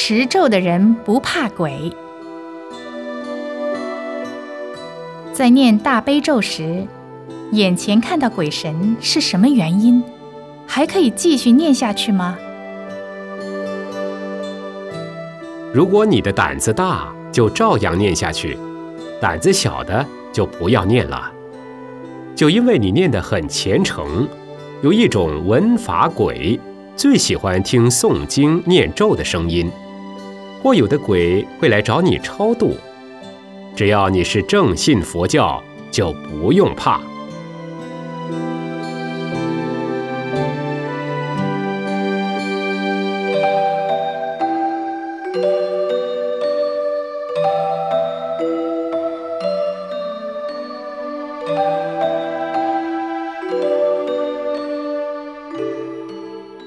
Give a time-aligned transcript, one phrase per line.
[0.00, 1.92] 持咒的人不怕鬼。
[5.32, 6.86] 在念大悲咒时，
[7.50, 10.00] 眼前看到鬼神是什么原因？
[10.68, 12.38] 还可以继续念下去吗？
[15.74, 18.56] 如果你的胆子大，就照样念下去；
[19.20, 21.28] 胆子小的就不要念了。
[22.36, 24.28] 就因为你念得很虔诚，
[24.80, 26.58] 有一种文法鬼
[26.94, 29.68] 最喜欢听诵经念咒的声音，
[30.62, 32.76] 或有的鬼会来找你超度。
[33.76, 37.00] 只要你是正信佛教就不用怕。